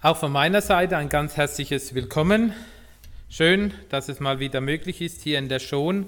[0.00, 2.52] Auch von meiner Seite ein ganz herzliches Willkommen.
[3.28, 6.06] Schön, dass es mal wieder möglich ist, hier in der Schon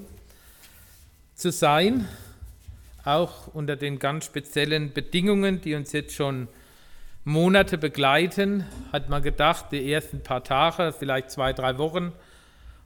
[1.35, 2.07] zu sein,
[3.03, 6.47] auch unter den ganz speziellen Bedingungen, die uns jetzt schon
[7.25, 8.65] Monate begleiten.
[8.93, 12.13] Hat man gedacht, die ersten paar Tage, vielleicht zwei, drei Wochen.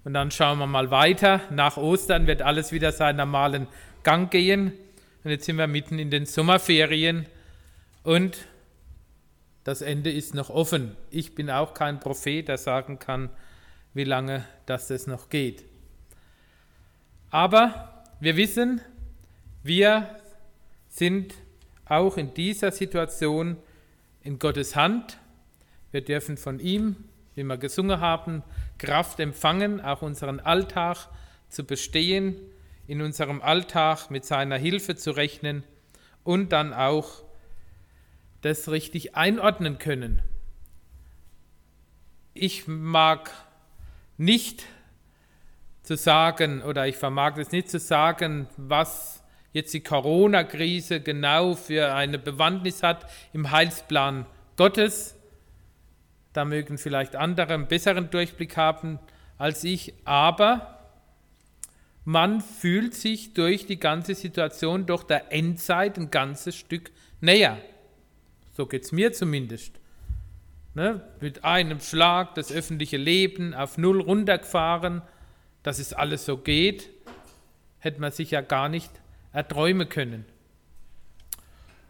[0.05, 1.39] Und dann schauen wir mal weiter.
[1.51, 3.67] Nach Ostern wird alles wieder seinen normalen
[4.01, 4.73] Gang gehen.
[5.23, 7.27] Und jetzt sind wir mitten in den Sommerferien
[8.01, 8.47] und
[9.65, 10.95] das Ende ist noch offen.
[11.09, 13.31] Ich bin auch kein Prophet, der sagen kann,
[13.95, 15.65] wie lange das, das noch geht.
[17.31, 18.79] Aber wir wissen,
[19.63, 20.07] wir
[20.87, 21.33] sind
[21.85, 23.57] auch in dieser Situation
[24.21, 25.17] in Gottes Hand.
[25.91, 26.95] Wir dürfen von ihm,
[27.33, 28.43] wie wir gesungen haben,
[28.77, 31.09] Kraft empfangen, auch unseren Alltag
[31.49, 32.39] zu bestehen,
[32.85, 35.63] in unserem Alltag mit seiner Hilfe zu rechnen
[36.23, 37.24] und dann auch
[38.45, 40.21] das richtig einordnen können.
[42.35, 43.31] Ich mag
[44.17, 44.65] nicht
[45.81, 51.95] zu sagen oder ich vermag es nicht zu sagen, was jetzt die Corona-Krise genau für
[51.95, 55.15] eine Bewandtnis hat im Heilsplan Gottes.
[56.33, 58.99] Da mögen vielleicht andere einen besseren Durchblick haben
[59.39, 60.81] als ich, aber
[62.03, 67.57] man fühlt sich durch die ganze Situation doch der Endzeit ein ganzes Stück näher.
[68.55, 69.73] So geht es mir zumindest.
[70.75, 71.01] Ne?
[71.19, 75.01] Mit einem Schlag das öffentliche Leben auf Null runtergefahren,
[75.61, 76.89] dass es alles so geht,
[77.79, 78.91] hätte man sich ja gar nicht
[79.33, 80.25] erträumen können.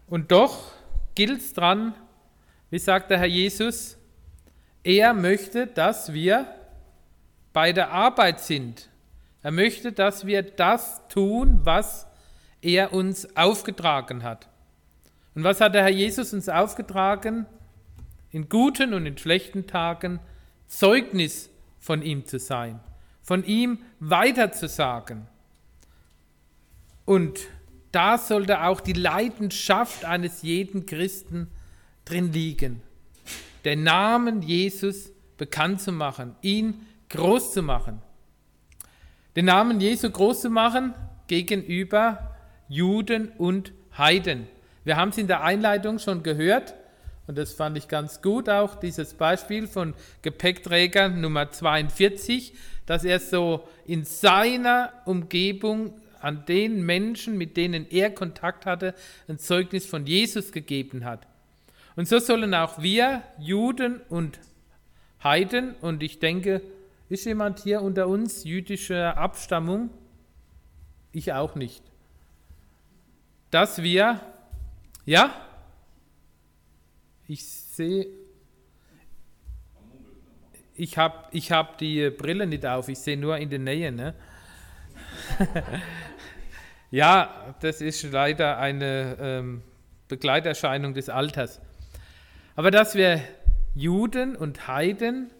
[0.08, 0.72] Und doch
[1.14, 1.94] gilt es dran,
[2.70, 3.96] wie sagt der Herr Jesus,
[4.82, 6.46] er möchte, dass wir
[7.52, 8.88] bei der Arbeit sind.
[9.42, 12.06] Er möchte, dass wir das tun, was
[12.60, 14.48] er uns aufgetragen hat.
[15.36, 17.44] Und was hat der Herr Jesus uns aufgetragen?
[18.32, 20.18] In guten und in schlechten Tagen
[20.66, 22.80] Zeugnis von ihm zu sein,
[23.22, 25.26] von ihm weiterzusagen.
[27.04, 27.38] Und
[27.92, 31.48] da sollte auch die Leidenschaft eines jeden Christen
[32.06, 32.80] drin liegen.
[33.66, 38.00] Den Namen Jesus bekannt zu machen, ihn groß zu machen.
[39.36, 40.94] Den Namen Jesu groß zu machen
[41.26, 42.34] gegenüber
[42.70, 44.48] Juden und Heiden.
[44.86, 46.74] Wir haben es in der Einleitung schon gehört
[47.26, 52.54] und das fand ich ganz gut auch, dieses Beispiel von Gepäckträger Nummer 42,
[52.86, 58.94] dass er so in seiner Umgebung an den Menschen, mit denen er Kontakt hatte,
[59.26, 61.26] ein Zeugnis von Jesus gegeben hat.
[61.96, 64.38] Und so sollen auch wir, Juden und
[65.24, 66.62] Heiden, und ich denke,
[67.08, 69.90] ist jemand hier unter uns jüdischer Abstammung?
[71.10, 71.82] Ich auch nicht.
[73.50, 74.20] Dass wir
[75.06, 75.34] ja?
[77.28, 78.08] Ich sehe.
[80.74, 83.92] Ich habe ich hab die Brille nicht auf, ich sehe nur in der Nähe.
[83.92, 84.14] Ne?
[86.90, 89.62] ja, das ist leider eine ähm,
[90.08, 91.60] Begleiterscheinung des Alters.
[92.56, 93.22] Aber dass wir
[93.74, 95.30] Juden und Heiden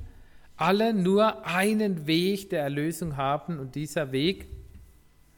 [0.57, 4.47] alle nur einen Weg der Erlösung haben und dieser Weg,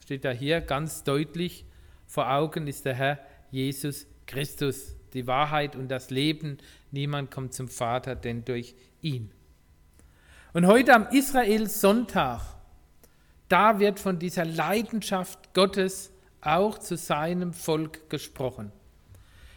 [0.05, 1.65] steht da hier ganz deutlich
[2.07, 3.19] vor Augen, ist der Herr
[3.51, 4.18] Jesus Christus,
[5.15, 6.59] die Wahrheit und das Leben.
[6.91, 9.31] Niemand kommt zum Vater, denn durch ihn.
[10.53, 12.41] Und heute am Israel-Sonntag,
[13.49, 18.73] da wird von dieser Leidenschaft Gottes auch zu seinem Volk gesprochen.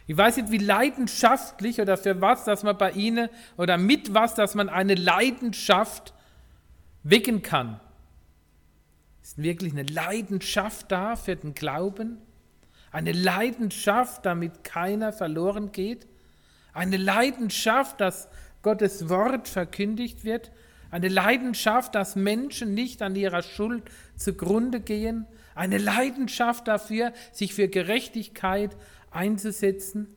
[0.06, 4.34] Ich weiß nicht, wie leidenschaftlich oder für was, dass man bei ihnen oder mit was,
[4.34, 6.12] dass man eine Leidenschaft
[7.02, 7.80] wecken kann.
[9.22, 12.18] Ist wirklich eine Leidenschaft da für den Glauben?
[12.92, 16.06] Eine Leidenschaft, damit keiner verloren geht.
[16.74, 18.28] Eine Leidenschaft, dass
[18.62, 20.52] Gottes Wort verkündigt wird.
[20.90, 23.82] Eine Leidenschaft, dass Menschen nicht an ihrer Schuld
[24.16, 25.26] zugrunde gehen.
[25.54, 28.76] Eine Leidenschaft dafür, sich für Gerechtigkeit
[29.10, 30.14] einzusetzen.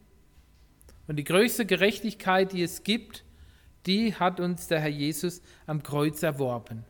[1.08, 3.24] Und die größte Gerechtigkeit, die es gibt,
[3.86, 6.84] die hat uns der Herr Jesus am Kreuz erworben.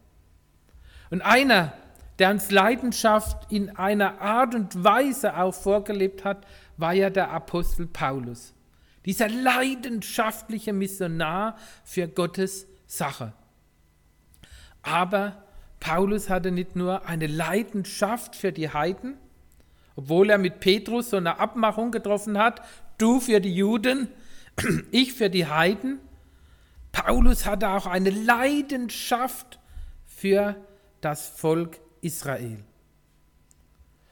[1.11, 1.73] Und einer,
[2.19, 6.45] der uns Leidenschaft in einer Art und Weise auch vorgelebt hat,
[6.77, 8.53] war ja der Apostel Paulus.
[9.05, 13.33] Dieser leidenschaftliche Missionar für Gottes Sache.
[14.81, 15.43] Aber
[15.79, 19.17] Paulus hatte nicht nur eine Leidenschaft für die Heiden,
[19.95, 22.61] obwohl er mit Petrus so eine Abmachung getroffen hat,
[22.97, 24.09] du für die Juden,
[24.91, 25.99] ich für die Heiden.
[26.91, 29.59] Paulus hatte auch eine Leidenschaft
[30.05, 30.55] für
[31.01, 32.63] das Volk Israel.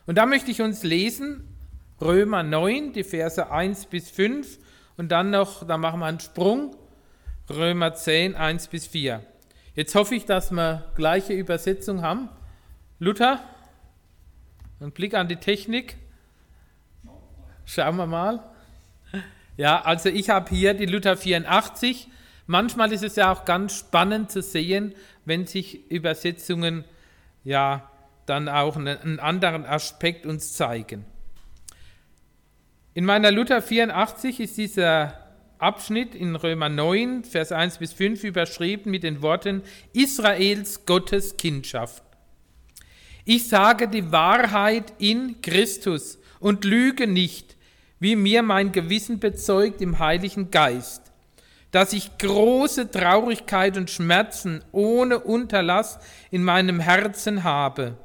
[0.06, 1.48] Und da möchte ich uns lesen,
[2.02, 4.60] Römer 9, die Verse 1 bis 5
[4.98, 6.76] und dann noch, da machen wir einen Sprung,
[7.50, 9.24] Römer 10, 1 bis 4.
[9.76, 12.30] Jetzt hoffe ich, dass wir gleiche Übersetzung haben.
[13.00, 13.42] Luther,
[14.80, 15.98] ein Blick an die Technik.
[17.66, 18.44] Schauen wir mal.
[19.56, 22.10] Ja, also ich habe hier die Luther 84.
[22.48, 24.94] Manchmal ist es ja auch ganz spannend zu sehen,
[25.26, 26.84] wenn sich Übersetzungen
[27.44, 27.90] ja
[28.26, 31.06] dann auch einen anderen Aspekt uns zeigen.
[32.94, 35.20] In meiner Luther 84 ist dieser
[35.58, 39.64] Abschnitt in Römer 9, Vers 1 bis 5 überschrieben mit den Worten
[39.94, 42.04] Israels Gottes Kindschaft.
[43.26, 47.56] Ich sage die Wahrheit in Christus und lüge nicht,
[48.00, 51.03] wie mir mein Gewissen bezeugt im Heiligen Geist,
[51.74, 55.98] dass ich große Traurigkeit und Schmerzen ohne Unterlass
[56.30, 57.98] in meinem Herzen habe.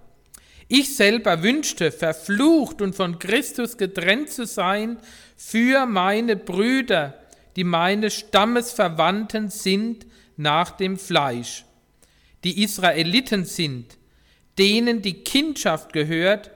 [0.69, 4.97] Ich selber wünschte, verflucht und von Christus getrennt zu sein
[5.37, 7.21] für meine Brüder,
[7.57, 10.07] die meine Stammesverwandten sind
[10.39, 11.67] nach dem Fleisch,
[12.45, 13.99] die Israeliten sind,
[14.59, 16.51] denen die Kindschaft gehört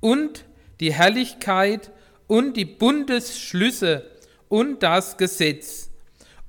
[0.00, 0.46] und
[0.80, 1.90] die Herrlichkeit
[2.26, 4.10] und die Bundesschlüsse
[4.48, 5.90] und das Gesetz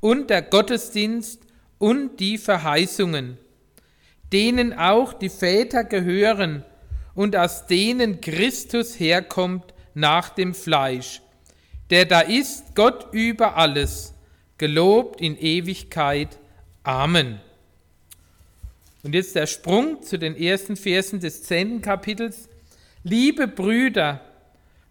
[0.07, 1.41] und der Gottesdienst
[1.79, 3.37] und die Verheißungen,
[4.31, 6.63] denen auch die Väter gehören
[7.13, 11.21] und aus denen Christus herkommt nach dem Fleisch,
[11.89, 14.13] der da ist Gott über alles,
[14.57, 16.39] gelobt in Ewigkeit.
[16.83, 17.41] Amen.
[19.03, 22.47] Und jetzt der Sprung zu den ersten Versen des zehnten Kapitels.
[23.03, 24.21] Liebe Brüder,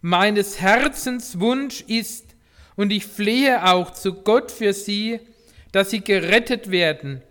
[0.03, 2.36] meines Herzens Wunsch ist,
[2.77, 5.21] und ich flehe auch zu Gott für sie,
[5.73, 7.23] dass sie gerettet werden,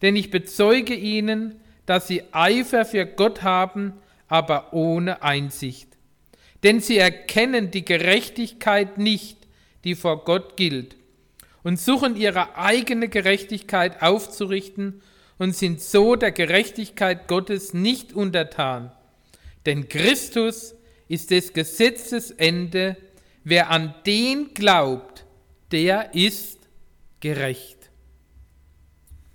[0.00, 3.92] denn ich bezeuge ihnen, dass sie Eifer für Gott haben,
[4.28, 5.88] aber ohne Einsicht.
[6.62, 9.36] Denn sie erkennen die Gerechtigkeit nicht,
[9.84, 10.96] die vor Gott gilt,
[11.62, 15.02] und suchen ihre eigene Gerechtigkeit aufzurichten
[15.38, 18.92] und sind so der Gerechtigkeit Gottes nicht untertan.
[19.66, 20.74] Denn Christus
[21.08, 22.96] ist des Gesetzes Ende.
[23.44, 25.24] Wer an den glaubt,
[25.72, 26.58] der ist
[27.20, 27.90] gerecht.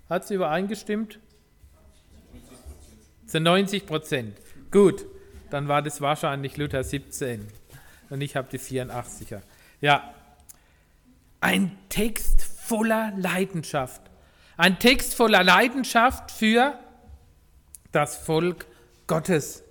[0.09, 1.19] Hat sie übereingestimmt?
[3.25, 4.38] Zu 90 Prozent.
[4.71, 5.06] Gut,
[5.50, 7.45] dann war das wahrscheinlich Luther 17
[8.09, 9.42] und ich habe die 84er.
[9.81, 10.13] Ja,
[11.42, 14.01] ein Text voller Leidenschaft.
[14.56, 16.80] Ein Text voller Leidenschaft für
[17.92, 18.65] das Volk
[19.06, 19.63] Gottes.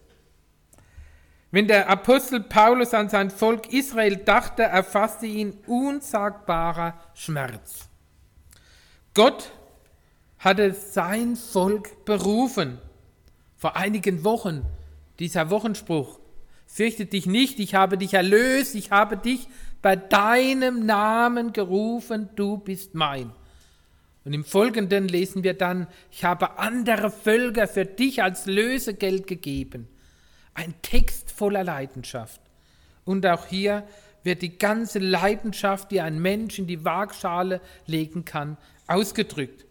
[1.57, 7.89] Wenn der Apostel Paulus an sein Volk Israel dachte, erfasste ihn unsagbarer Schmerz.
[9.15, 9.53] Gott
[10.39, 12.77] hatte sein Volk berufen.
[13.57, 14.67] Vor einigen Wochen
[15.19, 16.19] dieser Wochenspruch.
[16.67, 19.49] Fürchte dich nicht, ich habe dich erlöst, ich habe dich
[19.81, 23.33] bei deinem Namen gerufen, du bist mein.
[24.27, 29.89] Und im Folgenden lesen wir dann, ich habe andere Völker für dich als Lösegeld gegeben.
[30.57, 32.41] Ein Text voller Leidenschaft.
[33.05, 33.87] Und auch hier
[34.23, 38.57] wird die ganze Leidenschaft, die ein Mensch in die Waagschale legen kann,
[38.87, 39.67] ausgedrückt.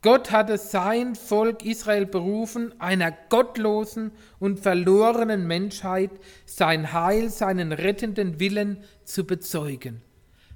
[0.00, 6.10] Gott hatte sein Volk Israel berufen, einer gottlosen und verlorenen Menschheit
[6.46, 10.00] sein Heil, seinen rettenden Willen zu bezeugen.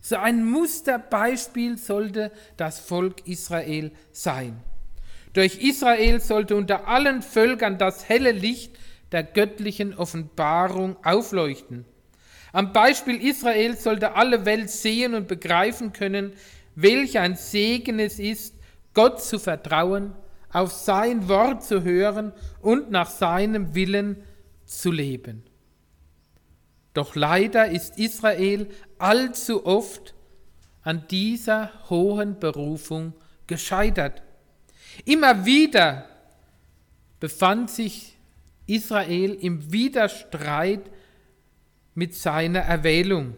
[0.00, 4.62] So ein Musterbeispiel sollte das Volk Israel sein.
[5.32, 8.78] Durch Israel sollte unter allen Völkern das helle Licht
[9.12, 11.84] der göttlichen Offenbarung aufleuchten.
[12.52, 16.32] Am Beispiel Israel sollte alle Welt sehen und begreifen können,
[16.74, 18.54] welch ein Segen es ist,
[18.94, 20.14] Gott zu vertrauen,
[20.52, 24.22] auf sein Wort zu hören und nach seinem Willen
[24.66, 25.44] zu leben.
[26.92, 30.14] Doch leider ist Israel allzu oft
[30.82, 33.14] an dieser hohen Berufung
[33.46, 34.22] gescheitert.
[35.04, 36.08] Immer wieder
[37.20, 38.16] befand sich
[38.66, 40.90] Israel im Widerstreit
[41.94, 43.36] mit seiner Erwählung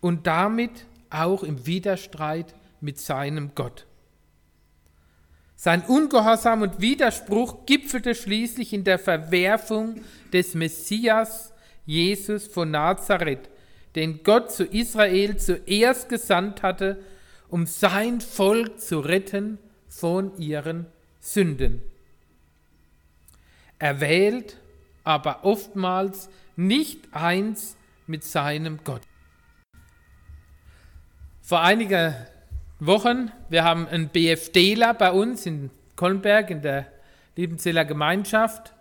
[0.00, 3.86] und damit auch im Widerstreit mit seinem Gott.
[5.56, 11.52] Sein Ungehorsam und Widerspruch gipfelte schließlich in der Verwerfung des Messias
[11.86, 13.48] Jesus von Nazareth,
[13.94, 17.02] den Gott zu Israel zuerst gesandt hatte,
[17.48, 19.58] um sein Volk zu retten
[19.96, 20.86] von ihren
[21.20, 21.80] Sünden.
[23.78, 24.58] Er wählt
[25.04, 29.02] aber oftmals nicht eins mit seinem Gott.
[31.42, 32.14] Vor einigen
[32.80, 36.86] Wochen, wir haben einen BFDler bei uns in Kolmberg in der
[37.36, 38.72] Liebenzeller Gemeinschaft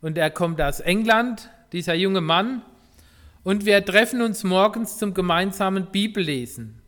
[0.00, 2.62] und er kommt aus England, dieser junge Mann,
[3.42, 6.80] und wir treffen uns morgens zum gemeinsamen Bibellesen.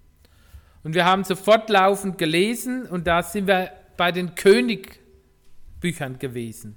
[0.87, 6.77] Und wir haben sofort laufend gelesen und da sind wir bei den Königbüchern gewesen.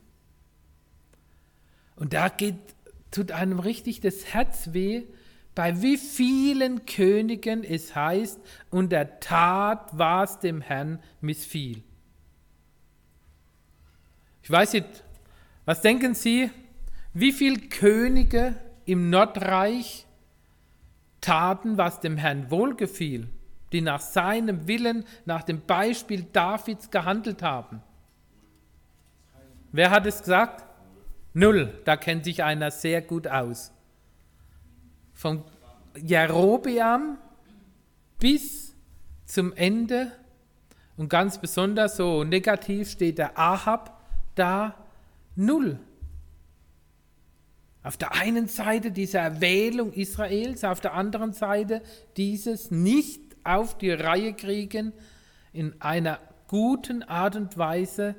[1.95, 2.55] Und da geht,
[3.11, 5.03] tut einem richtig das Herz weh,
[5.53, 8.39] bei wie vielen Königen es heißt,
[8.71, 11.83] und der Tat was dem Herrn missfiel.
[14.41, 14.87] Ich weiß nicht,
[15.65, 16.49] was denken Sie,
[17.13, 20.07] wie viele Könige im Nordreich
[21.21, 23.29] taten, was dem Herrn wohlgefiel,
[23.71, 27.81] die nach seinem Willen, nach dem Beispiel Davids gehandelt haben?
[29.71, 30.65] Wer hat es gesagt?
[31.33, 33.71] Null, da kennt sich einer sehr gut aus.
[35.13, 35.43] Von
[35.95, 37.17] Jerobeam
[38.17, 38.75] bis
[39.25, 40.11] zum Ende
[40.97, 44.01] und ganz besonders so negativ steht der Ahab
[44.35, 44.75] da
[45.35, 45.79] null.
[47.83, 51.81] Auf der einen Seite diese Erwählung Israels, auf der anderen Seite
[52.17, 54.93] dieses nicht auf die Reihe kriegen,
[55.53, 58.15] in einer guten Art und Weise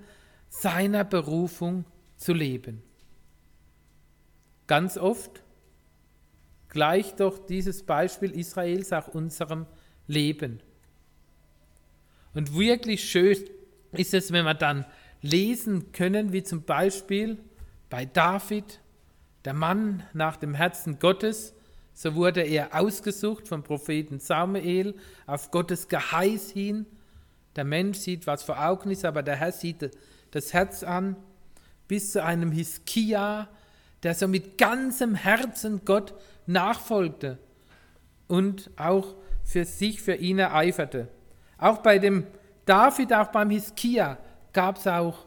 [0.48, 1.84] seiner Berufung
[2.16, 2.82] zu leben.
[4.66, 5.42] Ganz oft
[6.68, 9.66] gleicht doch dieses Beispiel Israels auch unserem
[10.06, 10.60] Leben.
[12.34, 13.36] Und wirklich schön
[13.92, 14.86] ist es, wenn wir dann
[15.22, 17.38] lesen können, wie zum Beispiel
[17.88, 18.80] bei David,
[19.44, 21.54] der Mann nach dem Herzen Gottes,
[22.00, 24.94] so wurde er ausgesucht vom Propheten Samuel
[25.26, 26.86] auf Gottes Geheiß hin.
[27.56, 29.90] Der Mensch sieht, was vor Augen ist, aber der Herr sieht
[30.30, 31.14] das Herz an,
[31.88, 33.48] bis zu einem Hiskia,
[34.02, 36.14] der so mit ganzem Herzen Gott
[36.46, 37.36] nachfolgte
[38.28, 39.14] und auch
[39.44, 41.06] für sich, für ihn ereiferte.
[41.58, 42.26] Auch bei dem
[42.64, 44.16] David, auch beim Hiskia
[44.54, 45.26] gab es auch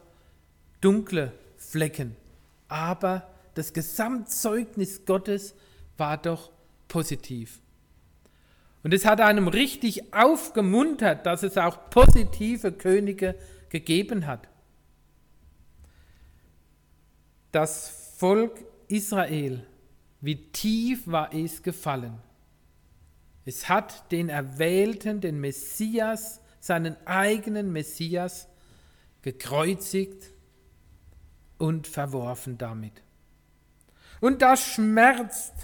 [0.80, 2.16] dunkle Flecken.
[2.66, 5.54] Aber das Gesamtzeugnis Gottes
[5.96, 6.50] war doch
[6.94, 7.60] positiv.
[8.84, 13.34] Und es hat einem richtig aufgemuntert, dass es auch positive Könige
[13.68, 14.46] gegeben hat.
[17.50, 19.66] Das Volk Israel,
[20.20, 22.20] wie tief war es gefallen.
[23.44, 28.46] Es hat den Erwählten, den Messias, seinen eigenen Messias,
[29.22, 30.30] gekreuzigt
[31.58, 33.02] und verworfen damit.
[34.20, 35.54] Und das schmerzt,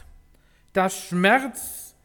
[0.73, 1.97] das schmerzt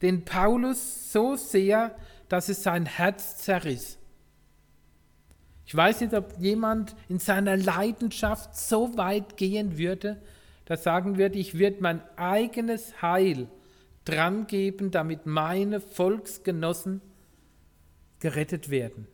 [0.00, 1.96] den Paulus so sehr,
[2.28, 3.98] dass es sein Herz zerriss.
[5.64, 10.20] Ich weiß nicht, ob jemand in seiner Leidenschaft so weit gehen würde,
[10.64, 13.48] dass sagen würde, ich würde mein eigenes Heil
[14.04, 17.00] dran geben, damit meine Volksgenossen
[18.20, 19.06] gerettet werden.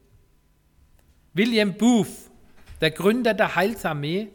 [1.34, 2.30] William Booth,
[2.80, 4.28] der Gründer der Heilsarmee,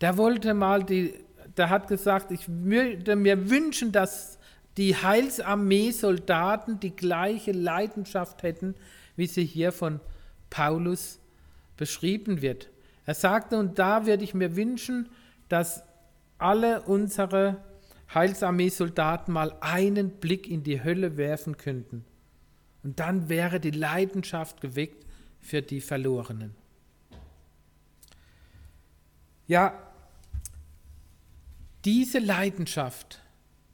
[0.00, 1.14] der wollte mal die,
[1.56, 4.38] der hat gesagt, ich würde mir wünschen, dass
[4.76, 8.74] die Heilsarmee-Soldaten die gleiche Leidenschaft hätten,
[9.16, 10.00] wie sie hier von
[10.50, 11.18] Paulus
[11.76, 12.70] beschrieben wird.
[13.04, 15.08] Er sagte, und da würde ich mir wünschen,
[15.48, 15.82] dass
[16.38, 17.58] alle unsere
[18.14, 22.04] Heilsarmee-Soldaten mal einen Blick in die Hölle werfen könnten.
[22.82, 25.06] Und dann wäre die Leidenschaft geweckt
[25.40, 26.54] für die Verlorenen.
[29.46, 29.91] Ja,
[31.84, 33.20] diese Leidenschaft,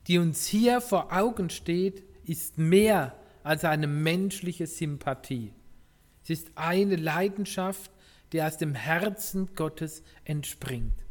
[0.07, 5.53] die uns hier vor Augen steht, ist mehr als eine menschliche Sympathie.
[6.23, 7.91] Es ist eine Leidenschaft,
[8.33, 11.05] die aus dem Herzen Gottes entspringt.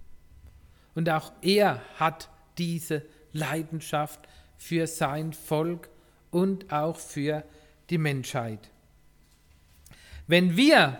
[0.93, 4.27] Und auch er hat diese Leidenschaft
[4.57, 5.89] für sein Volk
[6.31, 7.43] und auch für
[7.89, 8.69] die Menschheit.
[10.27, 10.99] Wenn wir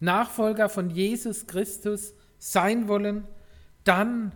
[0.00, 3.26] Nachfolger von Jesus Christus sein wollen,
[3.84, 4.32] dann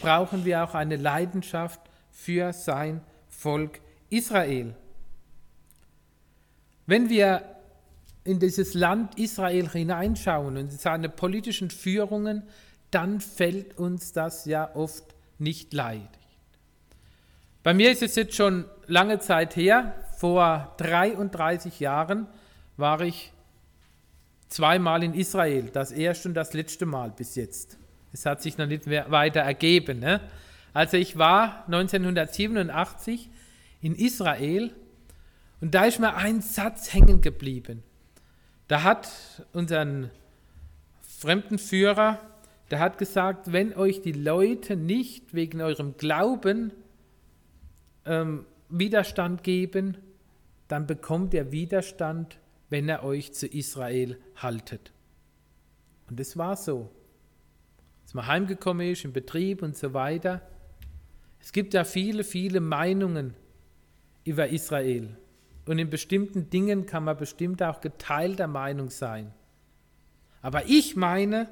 [0.00, 4.74] brauchen wir auch eine Leidenschaft für sein Volk Israel.
[6.86, 7.42] Wenn wir
[8.24, 12.42] in dieses Land Israel hineinschauen und seine politischen Führungen,
[12.90, 16.08] dann fällt uns das ja oft nicht leid.
[17.62, 22.26] Bei mir ist es jetzt schon lange Zeit her, vor 33 Jahren
[22.76, 23.32] war ich
[24.48, 27.78] zweimal in Israel, das erste und das letzte Mal bis jetzt.
[28.16, 29.98] Es hat sich noch nicht mehr weiter ergeben.
[29.98, 30.22] Ne?
[30.72, 33.28] Also ich war 1987
[33.82, 34.72] in Israel
[35.60, 37.82] und da ist mir ein Satz hängen geblieben.
[38.68, 39.10] Da hat
[39.52, 40.10] unseren
[41.02, 42.18] Fremdenführer,
[42.70, 46.72] der hat gesagt, wenn euch die Leute nicht wegen eurem Glauben
[48.06, 49.98] ähm, Widerstand geben,
[50.68, 52.38] dann bekommt ihr Widerstand,
[52.70, 54.90] wenn er euch zu Israel haltet.
[56.08, 56.90] Und es war so.
[58.06, 60.40] Als man heimgekommen ist, im Betrieb und so weiter.
[61.40, 63.34] Es gibt ja viele, viele Meinungen
[64.22, 65.16] über Israel.
[65.66, 69.34] und in bestimmten Dingen kann man bestimmt auch geteilter Meinung sein.
[70.40, 71.48] Aber ich meine,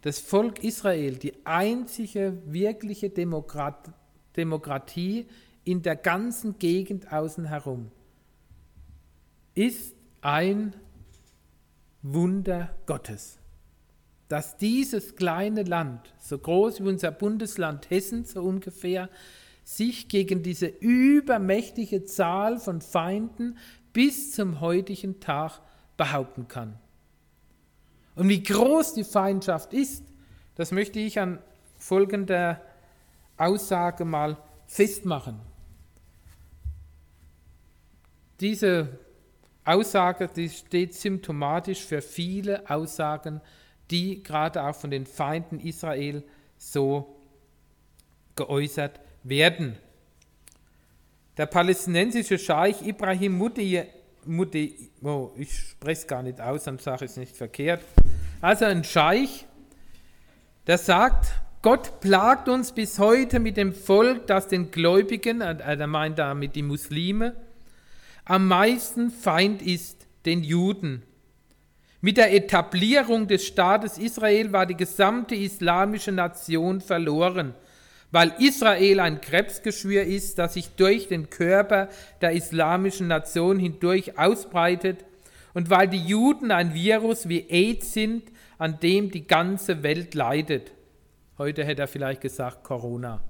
[0.00, 3.92] das Volk Israel, die einzige wirkliche Demokrat
[4.34, 5.26] Demokratie
[5.64, 7.90] in der ganzen Gegend außen herum,
[9.54, 10.74] ist ein
[12.00, 13.39] Wunder Gottes.
[14.30, 19.10] Dass dieses kleine Land, so groß wie unser Bundesland Hessen so ungefähr,
[19.64, 23.58] sich gegen diese übermächtige Zahl von Feinden
[23.92, 25.60] bis zum heutigen Tag
[25.96, 26.78] behaupten kann.
[28.14, 30.04] Und wie groß die Feindschaft ist,
[30.54, 31.40] das möchte ich an
[31.76, 32.62] folgender
[33.36, 34.36] Aussage mal
[34.68, 35.40] festmachen.
[38.38, 38.96] Diese
[39.64, 43.40] Aussage die steht symptomatisch für viele Aussagen,
[43.90, 46.22] die gerade auch von den Feinden Israel
[46.56, 47.16] so
[48.36, 49.76] geäußert werden.
[51.36, 53.82] Der palästinensische Scheich Ibrahim Mudi,
[54.26, 57.82] Mudi oh, ich spreche es gar nicht aus, dann sage ich es nicht verkehrt.
[58.40, 59.46] Also ein Scheich,
[60.66, 61.32] der sagt,
[61.62, 66.62] Gott plagt uns bis heute mit dem Volk, das den Gläubigen, er meint damit die
[66.62, 67.36] Muslime,
[68.24, 71.02] am meisten Feind ist, den Juden.
[72.00, 77.54] Mit der Etablierung des Staates Israel war die gesamte islamische Nation verloren
[78.12, 81.88] weil Israel ein Krebsgeschwür ist, das sich durch den Körper
[82.20, 85.04] der islamischen Nation hindurch ausbreitet
[85.54, 88.24] und weil die Juden ein Virus wie AIDS sind,
[88.58, 90.72] an dem die ganze Welt leidet.
[91.38, 93.22] Heute hätte er vielleicht gesagt Corona.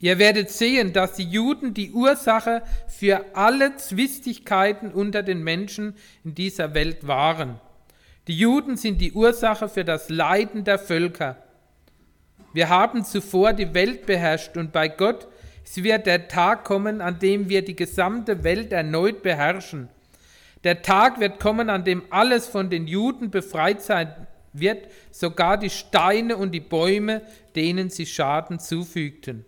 [0.00, 6.34] Ihr werdet sehen, dass die Juden die Ursache für alle Zwistigkeiten unter den Menschen in
[6.34, 7.60] dieser Welt waren.
[8.26, 11.36] Die Juden sind die Ursache für das Leiden der Völker.
[12.52, 15.28] Wir haben zuvor die Welt beherrscht und bei Gott
[15.70, 19.88] es wird der Tag kommen, an dem wir die gesamte Welt erneut beherrschen.
[20.64, 25.70] Der Tag wird kommen, an dem alles von den Juden befreit sein wird, sogar die
[25.70, 27.22] Steine und die Bäume,
[27.54, 29.44] denen sie Schaden zufügten.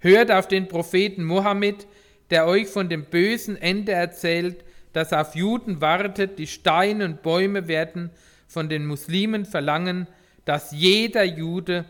[0.00, 1.86] Hört auf den Propheten Mohammed,
[2.30, 6.38] der euch von dem bösen Ende erzählt, das auf Juden wartet.
[6.38, 8.10] Die Steine und Bäume werden
[8.46, 10.06] von den Muslimen verlangen,
[10.44, 11.84] dass jeder Jude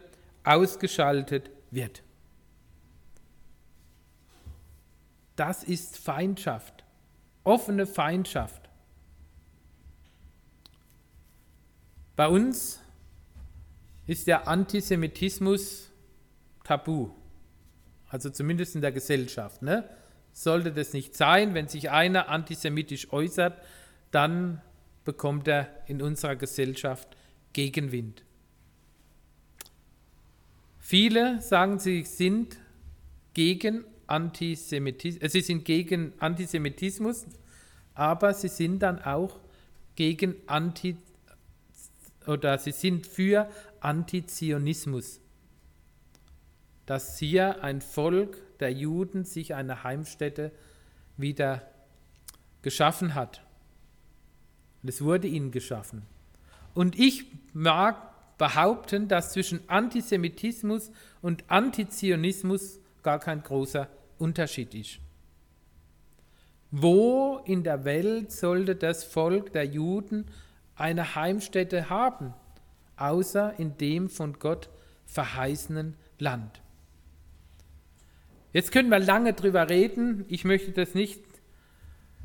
[0.45, 2.03] ausgeschaltet wird.
[5.37, 6.85] Das ist Feindschaft,
[7.45, 8.69] offene Feindschaft.
[12.17, 12.81] Bei uns
[14.09, 15.93] ist der Antisemitismus
[16.65, 17.11] tabu,
[18.09, 19.63] also zumindest in der Gesellschaft.
[19.63, 19.89] Ne?
[20.33, 23.61] Sollte das nicht sein, wenn sich einer antisemitisch äußert,
[24.11, 24.61] dann
[25.05, 27.09] bekommt er in unserer Gesellschaft
[27.53, 28.25] Gegenwind.
[30.79, 32.57] Viele sagen, sie sind
[33.35, 37.27] gegen Antisemitismus, äh, sie sind gegen Antisemitismus,
[37.95, 39.39] aber sie sind dann auch
[39.97, 40.97] gegen Anti
[42.27, 45.21] oder sie sind für Antizionismus.
[46.89, 50.53] Dass hier ein Volk der Juden sich eine Heimstätte
[51.19, 51.61] wieder
[52.63, 53.45] geschaffen hat.
[54.83, 56.07] Es wurde ihnen geschaffen.
[56.73, 64.99] Und ich mag behaupten, dass zwischen Antisemitismus und Antizionismus gar kein großer Unterschied ist.
[66.71, 70.25] Wo in der Welt sollte das Volk der Juden
[70.75, 72.33] eine Heimstätte haben,
[72.97, 74.71] außer in dem von Gott
[75.05, 76.63] verheißenen Land?
[78.53, 80.25] Jetzt können wir lange drüber reden.
[80.29, 81.23] Ich möchte das nicht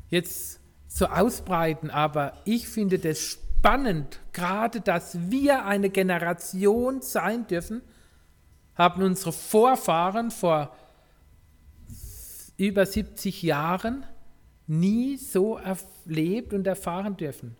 [0.08, 7.80] jetzt so ausbreiten, aber ich finde das spannend gerade dass wir eine Generation sein dürfen,
[8.74, 10.76] haben unsere Vorfahren vor
[12.58, 14.04] über 70 Jahren
[14.66, 17.56] nie so erlebt und erfahren dürfen.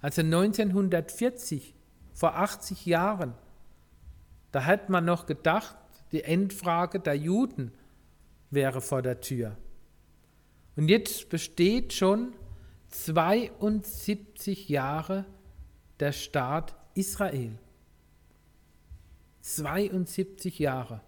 [0.00, 1.74] Also 1940,
[2.14, 3.34] vor 80 Jahren,
[4.52, 5.76] da hat man noch gedacht,
[6.12, 7.72] die Endfrage der Juden
[8.54, 9.56] wäre vor der Tür.
[10.76, 12.32] Und jetzt besteht schon
[12.90, 15.24] 72 Jahre
[16.00, 17.58] der Staat Israel.
[19.40, 21.00] 72 Jahre.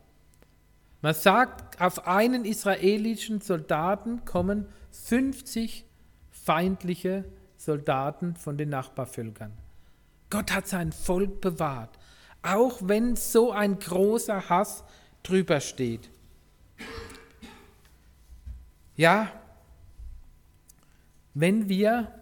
[1.00, 5.84] Man sagt, auf einen israelischen Soldaten kommen 50
[6.30, 7.24] feindliche
[7.56, 9.52] Soldaten von den Nachbarvölkern.
[10.30, 11.98] Gott hat sein Volk bewahrt,
[12.42, 14.84] auch wenn so ein großer Hass
[15.22, 16.10] drüber steht.
[18.96, 19.30] Ja,
[21.34, 22.12] wenn wir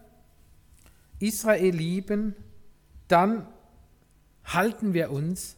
[1.19, 2.35] Israel lieben,
[3.07, 3.47] dann
[4.43, 5.55] halten wir uns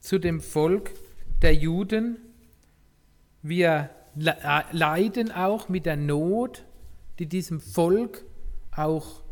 [0.00, 0.90] zu dem Volk
[1.42, 2.16] der Juden.
[3.42, 6.64] Wir leiden auch mit der Not,
[7.18, 8.24] die diesem Volk
[8.74, 9.22] auch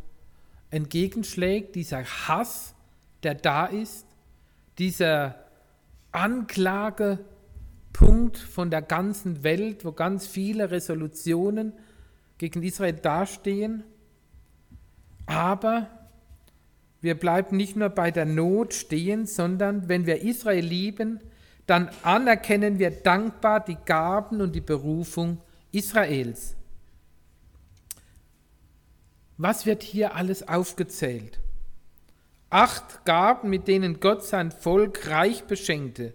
[0.70, 2.74] entgegenschlägt, dieser Hass,
[3.22, 4.06] der da ist,
[4.78, 5.36] dieser
[7.92, 11.72] Anklagepunkt von der ganzen Welt, wo ganz viele Resolutionen
[12.38, 13.84] gegen Israel dastehen.
[15.26, 15.88] Aber
[17.00, 21.20] wir bleiben nicht nur bei der Not stehen, sondern wenn wir Israel lieben,
[21.66, 25.38] dann anerkennen wir dankbar die Gaben und die Berufung
[25.70, 26.56] Israels.
[29.38, 31.38] Was wird hier alles aufgezählt?
[32.50, 36.12] Acht Gaben, mit denen Gott sein Volk reich beschenkte,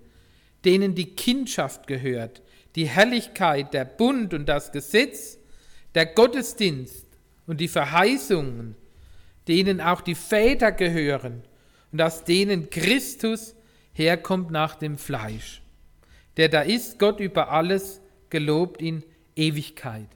[0.68, 2.42] denen die Kindschaft gehört,
[2.76, 5.38] die Herrlichkeit, der Bund und das Gesetz,
[5.96, 7.08] der Gottesdienst
[7.46, 8.76] und die Verheißungen,
[9.48, 11.44] denen auch die Väter gehören
[11.94, 13.56] und aus denen Christus
[13.94, 15.62] herkommt nach dem Fleisch.
[16.36, 19.04] Der da ist, Gott über alles, gelobt in
[19.38, 20.10] Ewigkeit.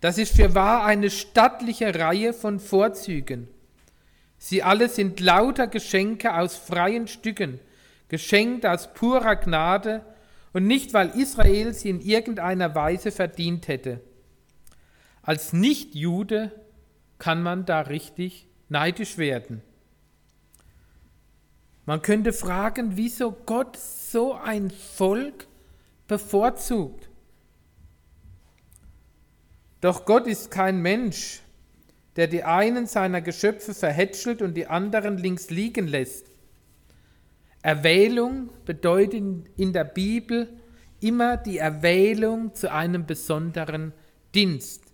[0.00, 3.48] Das ist für wahr eine stattliche Reihe von Vorzügen.
[4.38, 7.58] Sie alle sind lauter Geschenke aus freien Stücken,
[8.08, 10.04] geschenkt aus purer Gnade
[10.52, 14.00] und nicht, weil Israel sie in irgendeiner Weise verdient hätte.
[15.22, 16.52] Als Nichtjude
[17.18, 19.62] kann man da richtig neidisch werden.
[21.84, 25.46] Man könnte fragen, wieso Gott so ein Volk
[26.06, 27.08] bevorzugt.
[29.80, 31.40] Doch Gott ist kein Mensch,
[32.16, 36.27] der die einen seiner Geschöpfe verhätschelt und die anderen links liegen lässt.
[37.62, 39.22] Erwählung bedeutet
[39.56, 40.48] in der Bibel
[41.00, 43.92] immer die Erwählung zu einem besonderen
[44.34, 44.84] Dienst.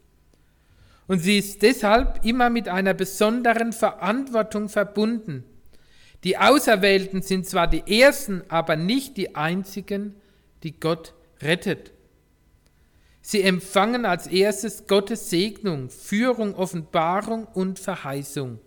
[1.06, 5.44] Und sie ist deshalb immer mit einer besonderen Verantwortung verbunden.
[6.24, 10.14] Die Auserwählten sind zwar die Ersten, aber nicht die Einzigen,
[10.62, 11.92] die Gott rettet.
[13.20, 18.58] Sie empfangen als erstes Gottes Segnung, Führung, Offenbarung und Verheißung,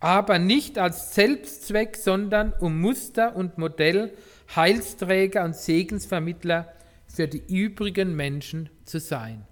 [0.00, 4.12] aber nicht als Selbstzweck, sondern um Muster und Modell,
[4.54, 6.72] Heilsträger und Segensvermittler
[7.06, 9.46] für die übrigen Menschen zu sein.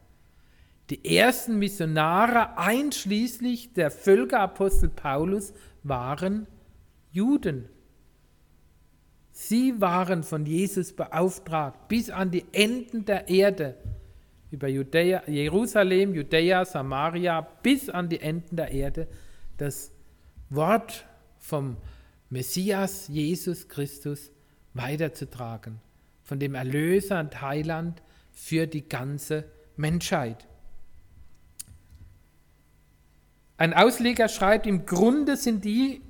[0.90, 6.46] Die ersten Missionare, einschließlich der Völkerapostel Paulus, waren
[7.10, 7.68] Juden.
[9.32, 13.76] Sie waren von Jesus beauftragt bis an die Enden der Erde,
[14.50, 19.08] über Judäa, Jerusalem, Judäa, Samaria, bis an die Enden der Erde,
[19.58, 19.90] das
[20.50, 21.06] Wort
[21.38, 21.76] vom
[22.30, 24.30] Messias Jesus Christus
[24.74, 25.80] weiterzutragen,
[26.22, 29.44] von dem Erlöser und Heiland für die ganze
[29.76, 30.46] Menschheit.
[33.58, 36.02] Ein Ausleger schreibt, im Grunde sind die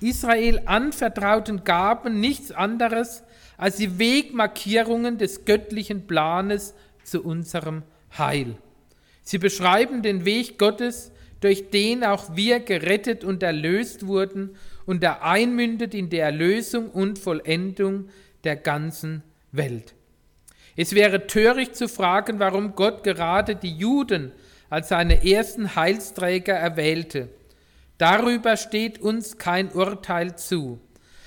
[0.00, 3.22] Israel anvertrauten Gaben nichts anderes
[3.56, 7.82] als die Wegmarkierungen des göttlichen Planes zu unserem
[8.16, 8.56] Heil.
[9.22, 11.12] Sie beschreiben den Weg Gottes,
[11.44, 17.18] durch den auch wir gerettet und erlöst wurden und der einmündet in die Erlösung und
[17.18, 18.08] Vollendung
[18.44, 19.94] der ganzen Welt.
[20.74, 24.32] Es wäre töricht zu fragen, warum Gott gerade die Juden
[24.70, 27.28] als seine ersten Heilsträger erwählte.
[27.98, 30.80] Darüber steht uns kein Urteil zu.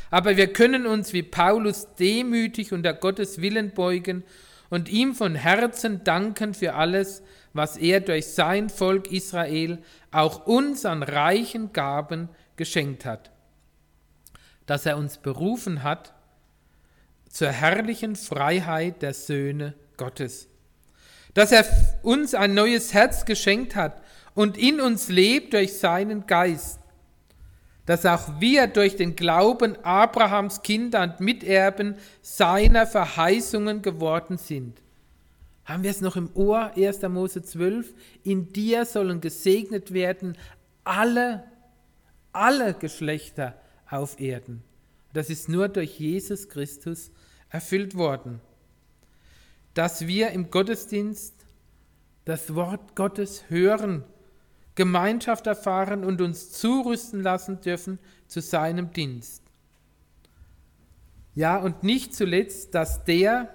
[0.10, 4.23] Aber wir können uns wie Paulus demütig unter Gottes Willen beugen
[4.69, 7.21] und ihm von Herzen danken für alles,
[7.53, 9.79] was er durch sein Volk Israel
[10.12, 13.31] auch uns an reichen Gaben geschenkt hat.
[14.65, 16.13] Dass er uns berufen hat
[17.29, 20.49] zur herrlichen Freiheit der Söhne Gottes
[21.38, 21.67] dass er
[22.01, 24.01] uns ein neues Herz geschenkt hat
[24.33, 26.79] und in uns lebt durch seinen Geist,
[27.86, 34.81] dass auch wir durch den Glauben Abrahams Kinder und Miterben seiner Verheißungen geworden sind.
[35.67, 37.03] Haben wir es noch im Ohr, 1.
[37.03, 37.93] Mose 12?
[38.23, 40.36] In dir sollen gesegnet werden
[40.84, 41.43] alle,
[42.34, 43.53] alle Geschlechter
[43.88, 44.63] auf Erden.
[45.13, 47.12] Das ist nur durch Jesus Christus
[47.49, 48.41] erfüllt worden
[49.77, 51.36] dass wir im Gottesdienst
[52.25, 54.03] das Wort Gottes hören,
[54.73, 59.43] Gemeinschaft erfahren und uns zurüsten lassen dürfen zu seinem Dienst.
[61.36, 63.53] Ja, und nicht zuletzt, dass der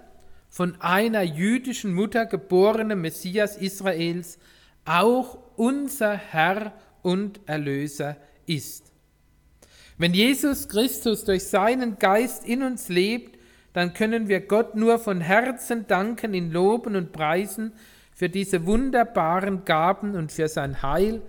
[0.53, 4.39] von einer jüdischen Mutter geborene Messias Israels
[4.85, 8.93] auch unser Herr und Erlöser ist.
[9.97, 13.39] Wenn Jesus Christus durch seinen Geist in uns lebt,
[13.73, 17.73] dann können wir Gott nur von Herzen danken, ihn loben und preisen
[18.13, 21.23] für diese wunderbaren Gaben und für sein Heil.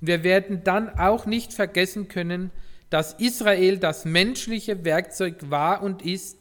[0.00, 2.50] Und wir werden dann auch nicht vergessen können,
[2.90, 6.38] dass Israel das menschliche Werkzeug war und ist,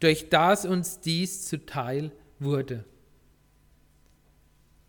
[0.00, 2.84] durch das uns dies zuteil wurde.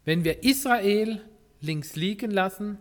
[0.06, 1.22] Wenn wir Israel
[1.62, 2.78] links liegen lassen,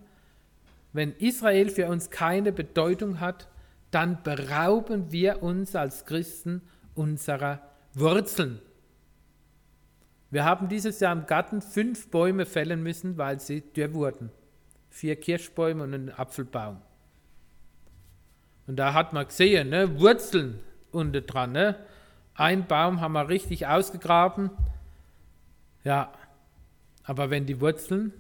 [0.93, 3.49] wenn Israel für uns keine Bedeutung hat,
[3.91, 6.63] dann berauben wir uns als Christen
[6.95, 7.63] unserer
[7.95, 8.61] Wurzeln.
[10.31, 14.31] Wir haben dieses Jahr im Garten fünf Bäume fällen müssen, weil sie dürr wurden.
[14.91, 16.83] Vier Kirschbäume und ein Apfelbaum.
[18.67, 20.61] Und da hat man gesehen, ne, Wurzeln
[20.91, 21.53] unten dran.
[21.53, 21.77] Ne?
[22.39, 24.51] Ein Baum haben wir richtig ausgegraben.
[25.83, 26.13] Ja,
[27.03, 28.13] aber wenn die Wurzeln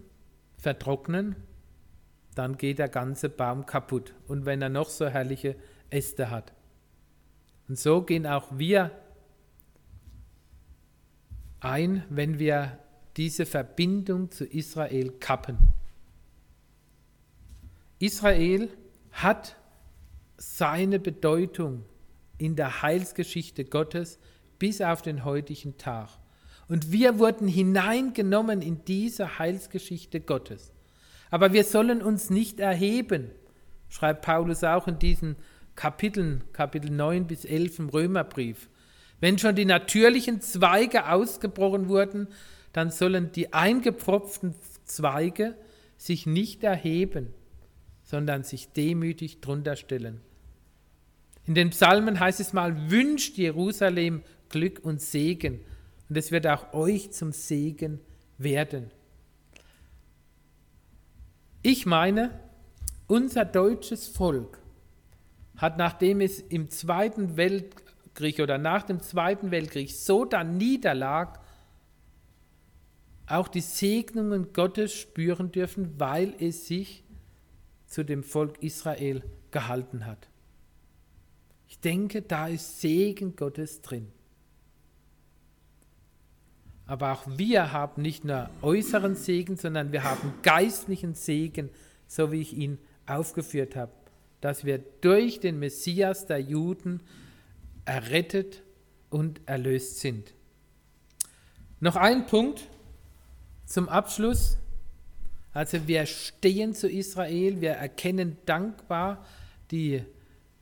[0.57, 1.37] vertrocknen,
[2.35, 4.14] dann geht der ganze Baum kaputt.
[4.26, 5.54] Und wenn er noch so herrliche
[5.90, 6.52] Äste hat.
[7.68, 8.90] Und so gehen auch wir
[11.61, 12.76] ein, wenn wir
[13.16, 15.59] diese Verbindung zu Israel kappen.
[18.00, 18.68] Israel
[19.12, 19.54] hat
[20.38, 21.85] seine Bedeutung
[22.38, 24.18] in der Heilsgeschichte Gottes
[24.59, 26.09] bis auf den heutigen Tag.
[26.68, 30.72] Und wir wurden hineingenommen in diese Heilsgeschichte Gottes.
[31.31, 33.31] Aber wir sollen uns nicht erheben,
[33.88, 35.37] schreibt Paulus auch in diesen
[35.74, 38.68] Kapiteln, Kapitel 9 bis 11 im Römerbrief.
[39.20, 42.29] Wenn schon die natürlichen Zweige ausgebrochen wurden,
[42.72, 45.57] dann sollen die eingepfropften Zweige
[45.96, 47.35] sich nicht erheben,
[48.03, 50.20] sondern sich demütig drunter stellen.
[51.49, 55.61] In den Psalmen heißt es mal, wünscht Jerusalem Glück und Segen.
[56.11, 58.01] Und es wird auch euch zum Segen
[58.37, 58.91] werden.
[61.63, 62.39] Ich meine,
[63.07, 64.59] unser deutsches Volk
[65.57, 71.41] hat, nachdem es im Zweiten Weltkrieg oder nach dem Zweiten Weltkrieg so da niederlag,
[73.27, 77.05] auch die Segnungen Gottes spüren dürfen, weil es sich
[77.87, 80.29] zu dem Volk Israel gehalten hat.
[81.68, 84.09] Ich denke, da ist Segen Gottes drin.
[86.87, 91.68] Aber auch wir haben nicht nur äußeren Segen, sondern wir haben geistlichen Segen,
[92.07, 93.92] so wie ich ihn aufgeführt habe,
[94.40, 97.02] dass wir durch den Messias der Juden
[97.85, 98.62] errettet
[99.11, 100.33] und erlöst sind.
[101.81, 102.66] Noch ein Punkt
[103.66, 104.57] zum Abschluss.
[105.52, 109.24] Also wir stehen zu Israel, wir erkennen dankbar
[109.70, 110.02] die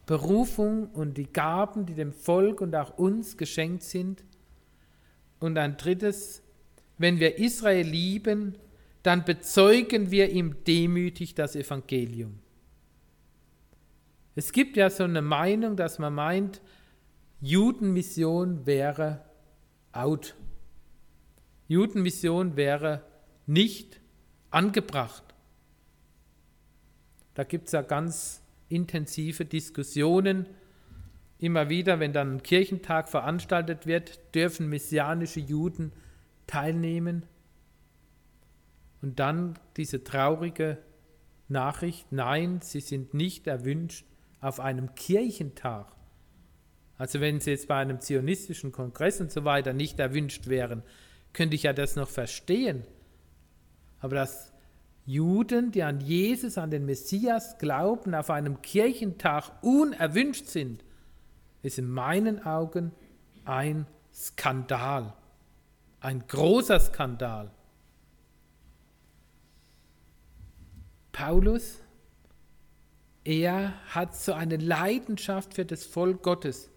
[0.06, 4.24] Berufung und die Gaben, die dem Volk und auch uns geschenkt sind.
[5.40, 6.42] Und ein drittes,
[6.96, 8.56] wenn wir Israel lieben,
[9.02, 12.38] dann bezeugen wir ihm demütig das Evangelium.
[14.36, 16.60] Es gibt ja so eine Meinung, dass man meint,
[17.40, 19.24] Judenmission wäre
[19.92, 20.36] out.
[21.68, 23.02] Judenmission wäre
[23.46, 24.00] nicht
[24.50, 25.24] angebracht.
[27.34, 30.46] Da gibt es ja ganz intensive Diskussionen
[31.38, 35.92] Immer wieder, wenn dann ein Kirchentag veranstaltet wird, dürfen messianische Juden
[36.46, 37.26] teilnehmen.
[39.02, 40.78] Und dann diese traurige
[41.48, 44.06] Nachricht, nein, sie sind nicht erwünscht
[44.40, 45.92] auf einem Kirchentag.
[46.96, 50.82] Also wenn sie jetzt bei einem zionistischen Kongress und so weiter nicht erwünscht wären,
[51.34, 52.84] könnte ich ja das noch verstehen.
[54.00, 54.54] Aber dass
[55.06, 60.84] Juden, die an Jesus, an den Messias glauben, auf einem Kirchentag unerwünscht sind,
[61.62, 62.90] ist in meinen Augen
[63.44, 65.14] ein Skandal,
[66.00, 67.52] ein großer Skandal.
[71.12, 71.78] Paulus,
[73.24, 76.68] er hat so eine Leidenschaft für das Volk Gottes,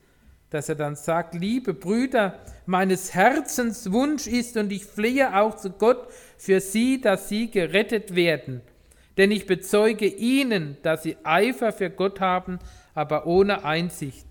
[0.50, 5.72] dass er dann sagt, liebe Brüder, meines Herzens Wunsch ist und ich flehe auch zu
[5.72, 6.08] Gott
[6.40, 8.62] für sie, dass sie gerettet werden.
[9.18, 12.60] Denn ich bezeuge ihnen, dass sie Eifer für Gott haben,
[12.94, 14.26] aber ohne Einsicht.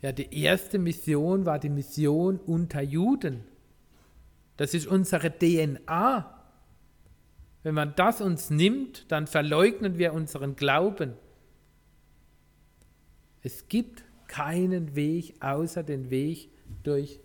[0.00, 3.42] Ja, die erste Mission war die Mission unter Juden.
[4.56, 6.34] Das ist unsere DNA.
[7.64, 11.14] Wenn man das uns nimmt, dann verleugnen wir unseren Glauben.
[13.42, 16.50] Es gibt keinen Weg außer den Weg
[16.84, 17.18] durch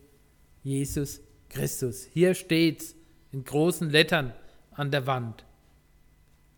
[0.64, 1.22] Jesus
[1.54, 2.06] Christus.
[2.06, 2.96] Hier steht es
[3.32, 4.34] in großen Lettern
[4.72, 5.46] an der Wand.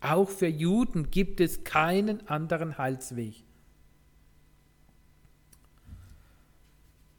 [0.00, 3.44] Auch für Juden gibt es keinen anderen Heilsweg.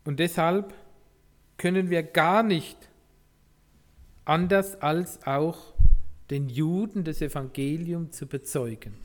[0.06, 0.74] Und deshalb
[1.58, 2.78] können wir gar nicht
[4.26, 5.74] anders als auch
[6.30, 8.96] den Juden das Evangelium zu bezeugen.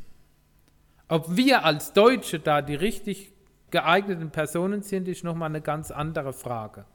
[1.09, 3.33] Ob wir als Deutsche da die richtig
[3.71, 6.87] geeigneten Personen sind, ist nochmal eine ganz andere Frage.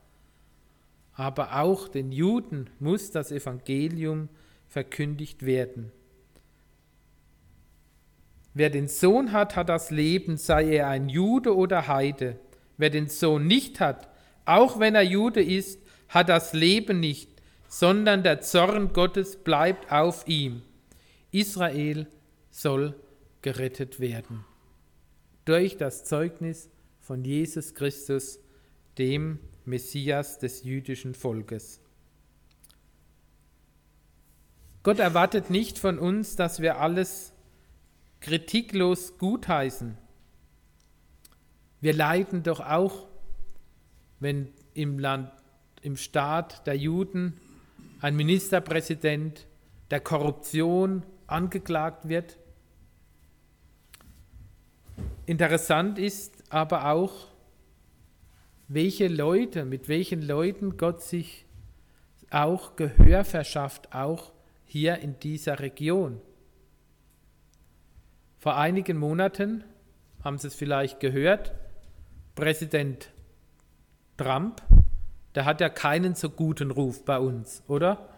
[1.17, 4.29] Aber auch den Juden muss das Evangelium
[4.67, 5.91] verkündigt werden.
[8.53, 12.39] Wer den Sohn hat, hat das Leben, sei er ein Jude oder Heide.
[12.77, 14.07] Wer den Sohn nicht hat,
[14.45, 17.31] auch wenn er Jude ist, hat das Leben nicht,
[17.67, 20.61] sondern der Zorn Gottes bleibt auf ihm.
[21.31, 22.05] Israel
[22.51, 22.93] soll
[23.41, 24.45] gerettet werden.
[25.45, 26.69] Durch das Zeugnis
[27.01, 28.39] von Jesus Christus,
[28.99, 31.81] dem Messias des jüdischen Volkes.
[34.83, 37.33] Gott erwartet nicht von uns, dass wir alles
[38.21, 39.97] kritiklos gutheißen.
[41.81, 43.07] Wir leiden doch auch,
[44.19, 45.31] wenn im Land,
[45.81, 47.39] im Staat der Juden
[48.01, 49.45] ein Ministerpräsident
[49.91, 52.37] der Korruption angeklagt wird.
[55.25, 57.27] Interessant ist aber auch,
[58.67, 61.45] welche Leute, mit welchen Leuten Gott sich
[62.29, 64.33] auch Gehör verschafft, auch
[64.65, 66.21] hier in dieser Region.
[68.37, 69.63] Vor einigen Monaten,
[70.23, 71.53] haben Sie es vielleicht gehört,
[72.35, 73.11] Präsident
[74.17, 74.61] Trump,
[75.35, 78.09] der hat ja keinen so guten Ruf bei uns, oder?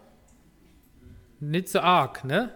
[1.38, 2.54] Nicht so arg, ne?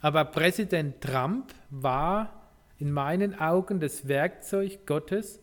[0.00, 5.40] Aber Präsident Trump war in meinen Augen das Werkzeug Gottes,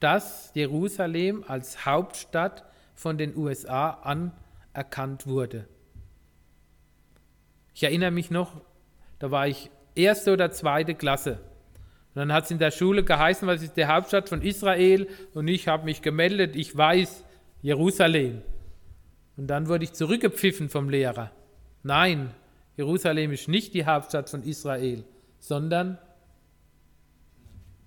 [0.00, 5.66] dass Jerusalem als Hauptstadt von den USA anerkannt wurde.
[7.74, 8.60] Ich erinnere mich noch,
[9.18, 11.40] da war ich erste oder zweite Klasse.
[12.14, 15.06] Und dann hat es in der Schule geheißen, was ist die Hauptstadt von Israel?
[15.34, 17.24] Und ich habe mich gemeldet, ich weiß,
[17.62, 18.42] Jerusalem.
[19.36, 21.30] Und dann wurde ich zurückgepfiffen vom Lehrer.
[21.82, 22.34] Nein,
[22.76, 25.04] Jerusalem ist nicht die Hauptstadt von Israel,
[25.38, 25.98] sondern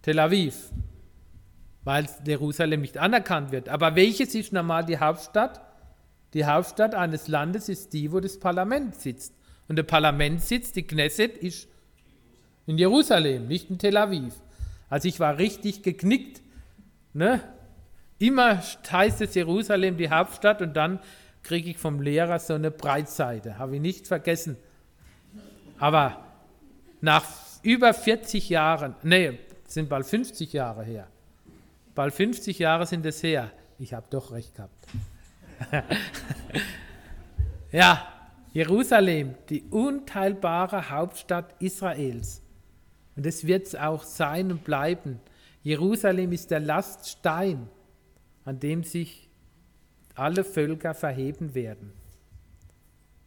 [0.02, 0.71] Tel Aviv,
[1.84, 3.70] weil Jerusalem nicht anerkannt wird.
[3.70, 5.62] Aber welches ist normal die Hauptstadt?
[6.34, 9.34] Die Hauptstadt eines Landes ist die, wo das Parlament sitzt.
[9.67, 11.67] Und der Parlamentssitz, die Knesset, ist
[12.65, 14.34] in Jerusalem, nicht in Tel Aviv.
[14.89, 16.41] Also ich war richtig geknickt.
[17.13, 17.41] Ne?
[18.20, 21.00] Immer heißt es Jerusalem die Hauptstadt und dann
[21.44, 23.58] kriege ich vom Lehrer so eine Breitseite.
[23.58, 24.58] Habe ich nicht vergessen.
[25.80, 26.24] Aber
[27.02, 27.26] nach
[27.63, 31.08] über 40 Jahren, nee, sind bald 50 Jahre her.
[31.96, 33.52] Bald 50 Jahre sind es her.
[33.78, 34.88] Ich habe doch recht gehabt.
[37.72, 38.08] ja,
[38.54, 42.42] Jerusalem, die unteilbare Hauptstadt Israels.
[43.16, 45.20] Und es wird es auch sein und bleiben.
[45.64, 47.68] Jerusalem ist der Laststein,
[48.46, 49.30] an dem sich
[50.16, 51.94] alle Völker verheben werden.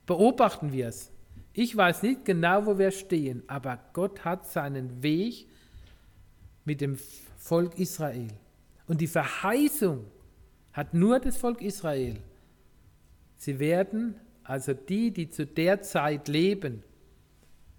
[0.06, 1.10] Beobachten wir es.
[1.52, 5.46] Ich weiß nicht genau, wo wir stehen, aber Gott hat seinen Weg
[6.64, 6.98] mit dem
[7.38, 8.28] Volk Israel.
[8.86, 10.04] Und die Verheißung
[10.72, 12.20] hat nur das Volk Israel.
[13.36, 16.82] Sie werden also die, die zu der Zeit leben,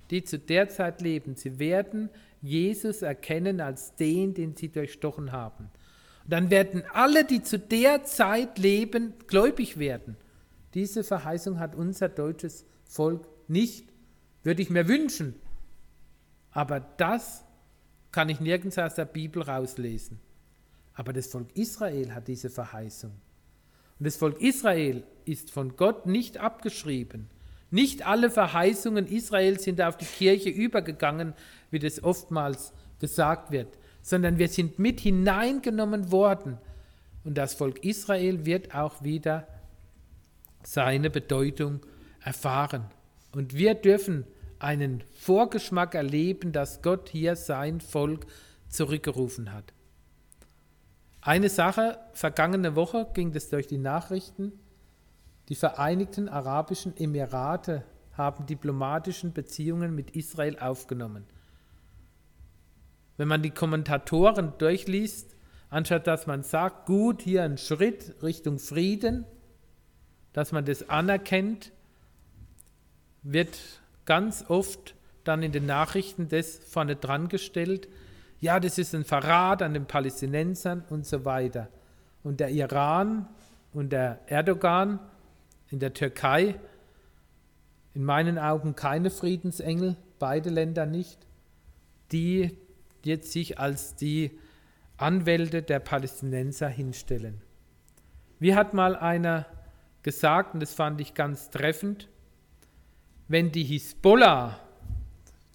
[0.09, 2.09] die zu der Zeit leben, sie werden
[2.41, 5.69] Jesus erkennen als den, den sie durchstochen haben.
[6.23, 10.17] Und dann werden alle, die zu der Zeit leben, gläubig werden.
[10.73, 13.87] Diese Verheißung hat unser deutsches Volk nicht.
[14.43, 15.35] Würde ich mir wünschen.
[16.51, 17.43] Aber das
[18.11, 20.19] kann ich nirgends aus der Bibel rauslesen.
[20.95, 23.11] Aber das Volk Israel hat diese Verheißung.
[23.99, 27.29] Und das Volk Israel ist von Gott nicht abgeschrieben.
[27.71, 31.33] Nicht alle Verheißungen Israels sind auf die Kirche übergegangen,
[31.71, 36.57] wie das oftmals gesagt wird, sondern wir sind mit hineingenommen worden.
[37.23, 39.47] Und das Volk Israel wird auch wieder
[40.63, 41.81] seine Bedeutung
[42.23, 42.85] erfahren.
[43.33, 44.25] Und wir dürfen
[44.59, 48.25] einen Vorgeschmack erleben, dass Gott hier sein Volk
[48.69, 49.73] zurückgerufen hat.
[51.25, 54.51] Eine Sache, vergangene Woche ging es durch die Nachrichten,
[55.49, 57.83] die Vereinigten Arabischen Emirate
[58.13, 61.25] haben diplomatischen Beziehungen mit Israel aufgenommen.
[63.17, 65.35] Wenn man die Kommentatoren durchliest,
[65.71, 69.25] anstatt dass man sagt, gut, hier ein Schritt Richtung Frieden,
[70.31, 71.71] dass man das anerkennt,
[73.23, 73.57] wird
[74.05, 77.87] ganz oft dann in den Nachrichten das vorne dran gestellt,
[78.39, 81.69] ja, das ist ein Verrat an den Palästinensern und so weiter.
[82.23, 83.27] Und der Iran
[83.73, 84.99] und der Erdogan
[85.69, 86.59] in der Türkei,
[87.93, 91.25] in meinen Augen keine Friedensengel, beide Länder nicht,
[92.11, 92.57] die
[93.03, 94.37] jetzt sich als die
[94.97, 97.41] Anwälte der Palästinenser hinstellen.
[98.39, 99.45] Wie hat mal einer
[100.03, 102.09] gesagt, und das fand ich ganz treffend,
[103.27, 104.59] wenn die Hisbollah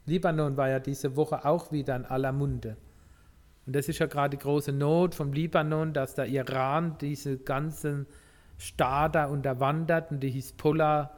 [0.06, 2.76] Libanon war ja diese Woche auch wieder in aller Munde.
[3.66, 8.06] Und das ist ja gerade die große Not vom Libanon, dass der Iran diese ganzen
[8.58, 11.10] Staaten unterwandert und die Hisbollah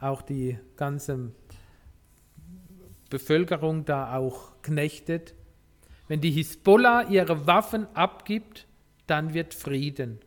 [0.00, 1.32] auch die ganze
[3.10, 5.34] Bevölkerung da auch knechtet.
[6.08, 8.66] Wenn die Hisbollah ihre Waffen abgibt,
[9.06, 10.20] dann wird Frieden.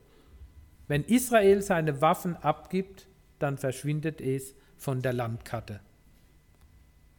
[0.87, 3.07] Wenn Israel seine Waffen abgibt,
[3.37, 5.81] dann verschwindet es von der Landkarte.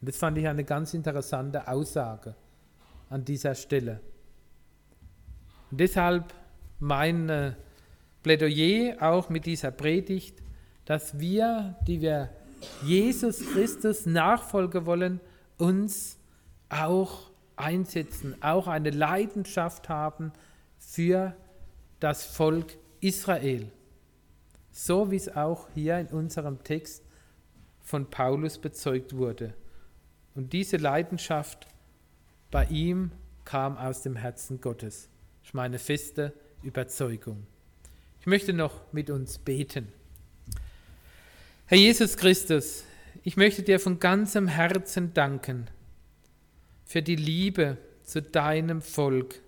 [0.01, 2.35] Und das fand ich eine ganz interessante Aussage
[3.09, 4.01] an dieser Stelle.
[5.71, 6.33] Und deshalb
[6.79, 7.53] mein äh,
[8.23, 10.43] Plädoyer auch mit dieser Predigt,
[10.85, 12.31] dass wir, die wir
[12.83, 15.21] Jesus Christus Nachfolge wollen,
[15.59, 16.19] uns
[16.69, 20.33] auch einsetzen, auch eine Leidenschaft haben
[20.79, 21.35] für
[22.01, 23.71] das Volk Israel.
[24.73, 27.05] So wie es auch hier in unserem Text
[27.83, 29.55] von Paulus bezeugt wurde.
[30.35, 31.67] Und diese Leidenschaft
[32.51, 33.13] bei ihm
[33.45, 35.09] kam aus dem Herzen Gottes.
[35.41, 37.47] Das ist meine feste Überzeugung.
[38.21, 39.89] Ich möchte noch mit uns beten.
[41.67, 42.85] Herr Jesus Christus,
[43.23, 45.69] ich möchte dir von ganzem Herzen danken
[46.85, 49.41] für die Liebe zu deinem Volk,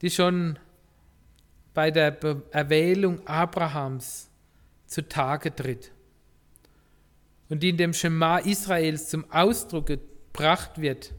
[0.00, 0.58] die schon
[1.74, 2.16] bei der
[2.52, 4.28] Erwählung Abrahams
[4.86, 5.92] zutage tritt
[7.48, 11.14] und die in dem Schema Israels zum Ausdruck gebracht wird.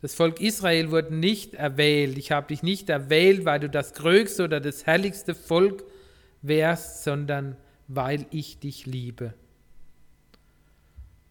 [0.00, 2.18] Das Volk Israel wurde nicht erwählt.
[2.18, 5.84] Ich habe dich nicht erwählt, weil du das größte oder das herrlichste Volk
[6.40, 7.56] wärst, sondern
[7.88, 9.34] weil ich dich liebe.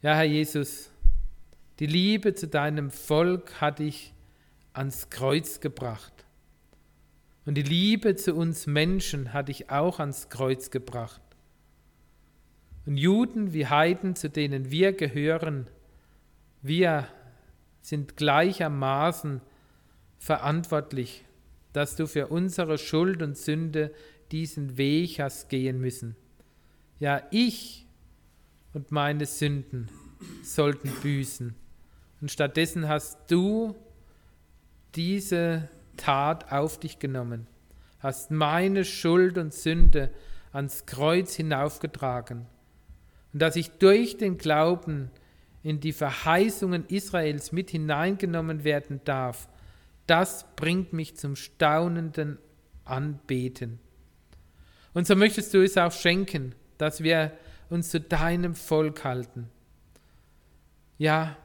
[0.02, 0.92] Ja, Herr Jesus,
[1.80, 4.14] die Liebe zu deinem Volk hat dich
[4.74, 6.14] ans Kreuz gebracht.
[7.46, 11.22] Und die Liebe zu uns Menschen hat dich auch ans Kreuz gebracht.
[12.88, 15.68] Und Juden wie Heiden, zu denen wir gehören,
[16.62, 17.06] wir
[17.82, 19.42] sind gleichermaßen
[20.18, 21.26] verantwortlich,
[21.74, 23.94] dass du für unsere Schuld und Sünde
[24.32, 26.16] diesen Weg hast gehen müssen.
[26.98, 27.86] Ja, ich
[28.74, 29.90] und meine Sünden
[30.42, 31.56] sollten büßen.
[32.22, 33.76] Und stattdessen hast du
[34.96, 35.68] diese
[35.98, 37.48] Tat auf dich genommen,
[38.00, 40.10] hast meine Schuld und Sünde
[40.54, 42.48] ans Kreuz hinaufgetragen
[43.34, 45.12] und dass ich durch den Glauben
[45.64, 49.50] in die Verheißungen Israels mit hineingenommen werden darf,
[50.06, 52.38] das bringt mich zum staunenden
[52.86, 53.80] Anbeten.
[54.94, 57.34] Und so möchtest du es auch schenken, dass wir
[57.70, 59.50] uns zu deinem Volk halten.
[60.98, 61.38] Ja,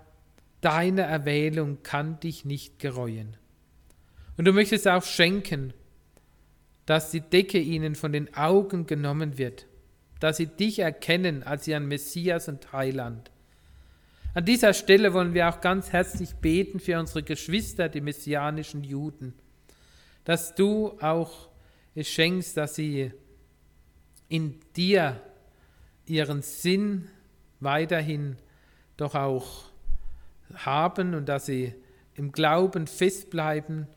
[0.60, 3.36] deine Erwählung kann dich nicht gereuen.
[4.36, 5.74] Und du möchtest auch schenken,
[6.86, 9.66] dass die Decke ihnen von den Augen genommen wird,
[10.22, 13.32] dass sie dich erkennen als ihren Messias und Heiland.
[14.34, 19.34] An dieser Stelle wollen wir auch ganz herzlich beten für unsere Geschwister, die messianischen Juden,
[20.22, 21.48] dass du auch
[21.96, 23.10] es schenkst, dass sie
[24.28, 25.20] in dir
[26.06, 27.08] ihren Sinn
[27.58, 28.36] weiterhin
[28.96, 29.64] doch auch
[30.54, 31.74] haben und dass sie
[32.14, 33.88] im Glauben festbleiben,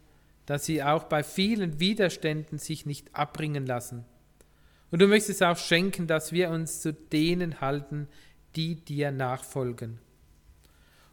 [0.48, 4.06] dass sie auch bei vielen Widerständen sich nicht abbringen lassen.
[4.92, 8.08] Und du möchtest auch schenken, dass wir uns zu denen halten,
[8.56, 10.00] die dir nachfolgen.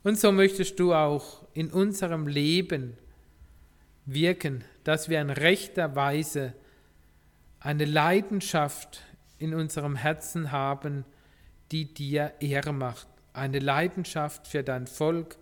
[0.04, 2.96] Und so möchtest du auch in unserem Leben
[4.04, 6.54] wirken, dass wir in rechter Weise
[7.60, 9.00] eine Leidenschaft
[9.38, 11.04] in unserem Herzen haben,
[11.70, 13.06] die dir Ehre macht.
[13.32, 15.36] Eine Leidenschaft für dein Volk,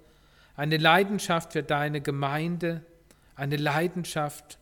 [0.57, 2.83] eine Leidenschaft für deine Gemeinde,
[3.35, 4.59] eine Leidenschaft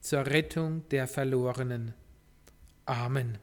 [0.00, 1.94] zur Rettung der Verlorenen.
[2.86, 3.38] Amen.